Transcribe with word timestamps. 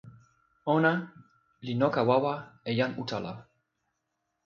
ona 0.73 0.91
li 1.65 1.73
noka 1.81 2.01
wawa 2.09 2.33
e 2.69 2.71
jan 2.77 2.91
utala. 3.01 3.33